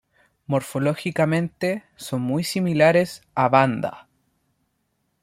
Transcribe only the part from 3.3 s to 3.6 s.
a